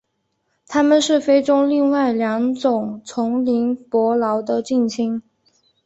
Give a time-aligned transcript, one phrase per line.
[0.65, 5.21] 它们是非洲另外两种丛林伯劳的近亲。